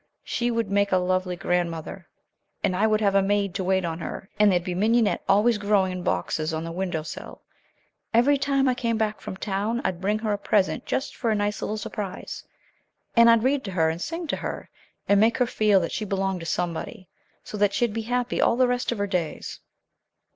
[0.23, 2.07] She would make a lovely grandmother.
[2.63, 5.59] And I would have a maid to wait on her, and there'd be mignonette always
[5.59, 7.43] growing in boxes on the window sill.
[8.11, 11.35] Every time I came back from town, I'd bring her a present just for a
[11.35, 12.43] nice little surprise;
[13.15, 14.71] and I'd read to her, and sing to her,
[15.07, 17.07] and make her feel that she belonged to somebody,
[17.43, 19.59] so that she'd be happy all the rest of her days.